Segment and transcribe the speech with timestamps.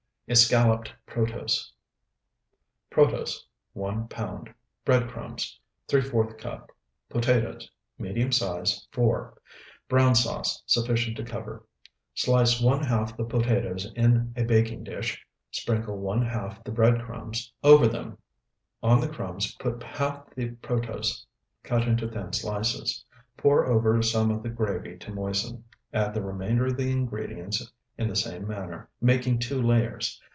[0.27, 1.73] ESCALLOPED PROTOSE
[2.89, 4.53] Protose, 1 pound.
[4.85, 6.71] Bread crumbs, ¾ cup.
[7.09, 9.37] Potatoes, medium size, 4.
[9.89, 11.65] Brown sauce, sufficient to cover.
[12.13, 17.51] Slice one half the potatoes in a baking dish, sprinkle one half the bread crumbs
[17.61, 18.17] over them;
[18.81, 21.25] on the crumbs put half the protose
[21.61, 23.03] cut into thin slices;
[23.35, 25.65] pour over some of the gravy to moisten.
[25.93, 30.19] Add the remainder of the ingredients in the same manner, making two layers.